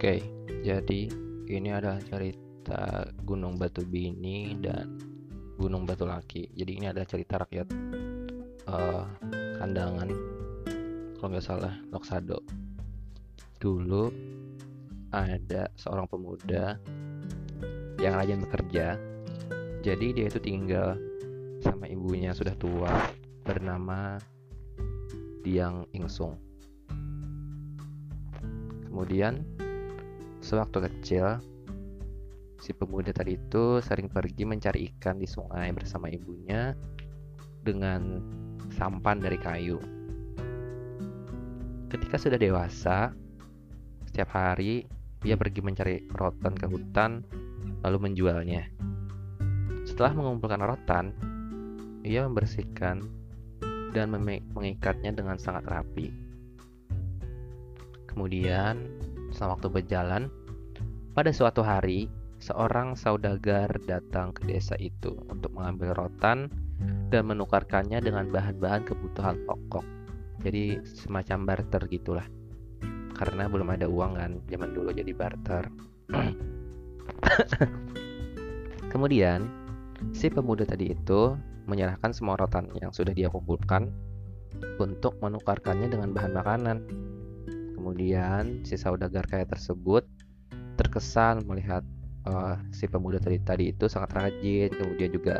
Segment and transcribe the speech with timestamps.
[0.00, 0.24] Oke,
[0.64, 1.12] jadi
[1.52, 4.96] ini adalah cerita Gunung Batu Bini dan
[5.60, 6.56] Gunung Batu Laki.
[6.56, 7.68] Jadi ini adalah cerita rakyat
[8.64, 9.04] uh,
[9.60, 10.08] kandangan,
[11.20, 12.40] kalau nggak salah Loksado.
[13.60, 14.08] Dulu
[15.12, 16.80] ada seorang pemuda
[18.00, 18.96] yang rajin bekerja.
[19.84, 20.96] Jadi dia itu tinggal
[21.60, 22.88] sama ibunya sudah tua
[23.44, 24.16] bernama
[25.44, 26.40] Diang Ingsung.
[28.88, 29.60] Kemudian
[30.50, 31.38] sewaktu kecil
[32.58, 36.74] si pemuda tadi itu sering pergi mencari ikan di sungai bersama ibunya
[37.62, 38.18] dengan
[38.74, 39.78] sampan dari kayu.
[41.86, 43.14] Ketika sudah dewasa,
[44.10, 44.90] setiap hari
[45.22, 47.22] dia pergi mencari rotan ke hutan
[47.86, 48.66] lalu menjualnya.
[49.86, 51.14] Setelah mengumpulkan rotan,
[52.02, 53.06] ia membersihkan
[53.94, 54.06] dan
[54.50, 56.10] mengikatnya dengan sangat rapi.
[58.10, 58.90] Kemudian,
[59.30, 60.22] selama waktu berjalan,
[61.10, 62.06] pada suatu hari,
[62.38, 66.48] seorang saudagar datang ke desa itu untuk mengambil rotan
[67.10, 69.84] dan menukarkannya dengan bahan-bahan kebutuhan pokok.
[70.40, 72.24] Jadi semacam barter gitulah.
[73.12, 75.68] Karena belum ada uang kan zaman dulu jadi barter.
[78.92, 79.44] Kemudian
[80.16, 81.36] si pemuda tadi itu
[81.68, 83.92] menyerahkan semua rotan yang sudah dia kumpulkan
[84.80, 86.78] untuk menukarkannya dengan bahan makanan.
[87.76, 90.08] Kemudian si saudagar kaya tersebut
[90.80, 91.84] terkesan melihat
[92.24, 95.36] uh, si pemuda tadi tadi itu sangat rajin, kemudian juga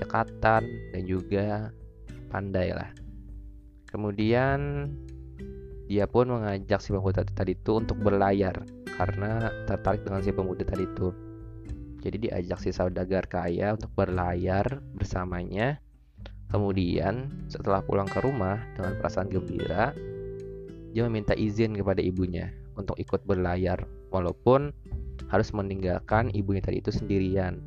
[0.00, 1.68] cekatan dan juga
[2.32, 2.88] pandai lah.
[3.92, 4.88] Kemudian
[5.88, 8.64] dia pun mengajak si pemuda tadi itu untuk berlayar
[8.96, 11.12] karena tertarik dengan si pemuda tadi itu.
[11.98, 15.76] Jadi diajak si saudagar kaya untuk berlayar bersamanya.
[16.48, 19.92] Kemudian setelah pulang ke rumah dengan perasaan gembira,
[20.96, 23.82] dia meminta izin kepada ibunya untuk ikut berlayar
[24.14, 24.70] walaupun
[25.28, 27.60] harus meninggalkan ibunya tadi itu sendirian.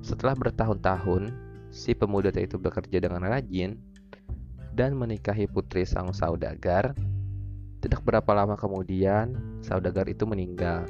[0.00, 1.34] Setelah bertahun-tahun,
[1.74, 3.76] si pemuda tadi itu bekerja dengan rajin
[4.72, 6.94] dan menikahi putri sang saudagar.
[7.82, 10.88] Tidak berapa lama kemudian, saudagar itu meninggal.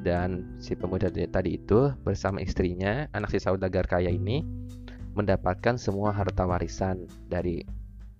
[0.00, 4.40] Dan si pemuda tadi itu bersama istrinya, anak si saudagar kaya ini,
[5.12, 7.66] mendapatkan semua harta warisan dari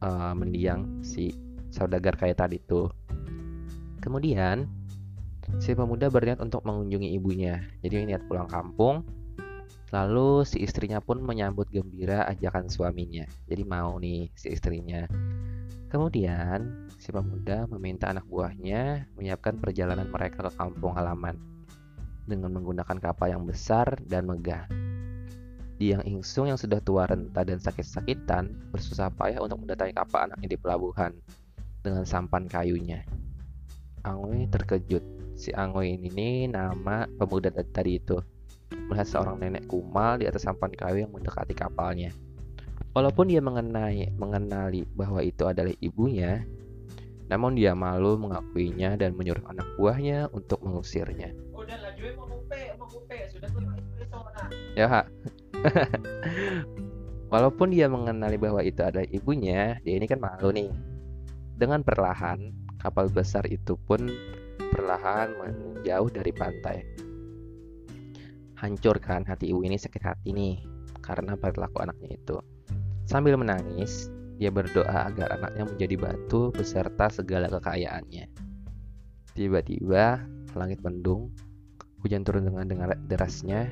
[0.02, 1.32] uh, mendiang si
[1.70, 2.90] saudagar kaya tadi itu.
[4.08, 4.64] Kemudian
[5.60, 7.60] si pemuda berniat untuk mengunjungi ibunya.
[7.84, 9.04] Jadi niat pulang kampung.
[9.92, 13.28] Lalu si istrinya pun menyambut gembira ajakan suaminya.
[13.44, 15.04] Jadi mau nih si istrinya.
[15.92, 21.36] Kemudian si pemuda meminta anak buahnya menyiapkan perjalanan mereka ke kampung halaman
[22.24, 24.64] dengan menggunakan kapal yang besar dan megah.
[25.76, 30.58] Diang Ingsung yang sudah tua renta dan sakit-sakitan bersusah payah untuk mendatangi kapal anaknya di
[30.60, 31.12] pelabuhan
[31.84, 33.04] dengan sampan kayunya.
[34.04, 35.02] Angui terkejut.
[35.38, 38.18] Si Angui ini nama pemuda tadi itu.
[38.90, 42.12] Melihat seorang nenek kumal di atas sampan kayu yang mendekati kapalnya.
[42.92, 46.42] Walaupun dia mengenai, mengenali bahwa itu adalah ibunya,
[47.28, 51.36] namun dia malu mengakuinya dan menyuruh anak buahnya untuk mengusirnya.
[54.74, 54.88] Ya,
[57.32, 60.72] Walaupun dia mengenali bahwa itu adalah ibunya, dia ini kan malu nih.
[61.60, 62.40] Dengan perlahan,
[62.78, 64.08] kapal besar itu pun
[64.70, 66.78] perlahan menjauh dari pantai.
[68.58, 70.58] Hancur kan hati ibu ini sakit hati nih
[70.98, 72.36] karena perilaku anaknya itu.
[73.06, 78.28] Sambil menangis, dia berdoa agar anaknya menjadi batu beserta segala kekayaannya.
[79.32, 80.22] Tiba-tiba
[80.58, 81.30] langit mendung,
[82.02, 83.70] hujan turun dengan derasnya,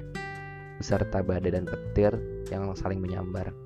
[0.78, 2.14] beserta badai dan petir
[2.48, 3.65] yang saling menyambar.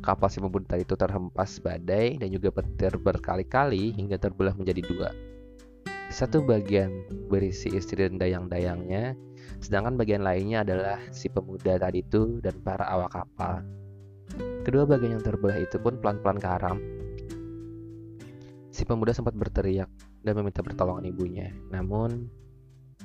[0.00, 5.12] Kapal si pemuda itu terhempas badai dan juga petir berkali-kali hingga terbelah menjadi dua.
[6.08, 9.12] Satu bagian berisi istri dan dayang-dayangnya,
[9.60, 13.60] sedangkan bagian lainnya adalah si pemuda tadi itu dan para awak kapal.
[14.64, 16.80] Kedua bagian yang terbelah itu pun pelan-pelan karam.
[18.72, 19.92] Si pemuda sempat berteriak
[20.24, 21.52] dan meminta pertolongan ibunya.
[21.68, 22.24] Namun,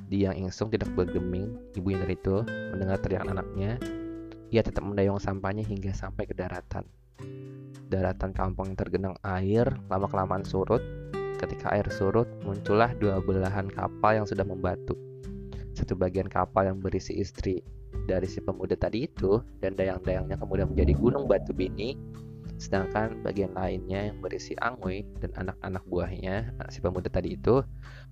[0.08, 2.40] dia yang Ingsung tidak bergeming, ibunya dari itu
[2.72, 3.76] mendengar teriakan anaknya
[4.54, 6.86] ia tetap mendayung sampahnya hingga sampai ke daratan.
[7.90, 10.82] Daratan kampung yang tergenang air lama-kelamaan surut.
[11.38, 14.96] Ketika air surut, muncullah dua belahan kapal yang sudah membatu.
[15.76, 17.60] Satu bagian kapal yang berisi istri
[18.08, 21.98] dari si pemuda tadi itu dan dayang-dayangnya kemudian menjadi gunung batu bini
[22.56, 27.60] sedangkan bagian lainnya yang berisi angui dan anak-anak buahnya si pemuda tadi itu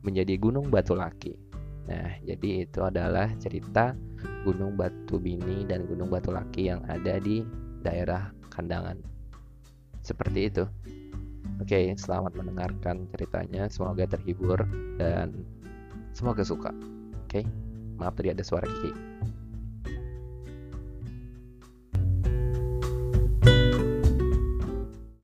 [0.03, 1.39] menjadi gunung batu laki.
[1.83, 3.91] Nah, jadi itu adalah cerita
[4.47, 7.43] Gunung Batu Bini dan Gunung Batu Laki yang ada di
[7.83, 8.95] daerah Kandangan.
[9.99, 10.63] Seperti itu.
[11.59, 13.67] Oke, selamat mendengarkan ceritanya.
[13.71, 14.63] Semoga terhibur
[14.99, 15.43] dan
[16.15, 16.71] semoga suka.
[17.27, 17.43] Oke,
[17.99, 18.91] maaf tadi ada suara Kiki.